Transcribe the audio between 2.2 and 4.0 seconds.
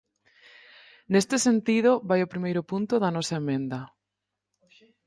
o primeiro punto da nosa emenda.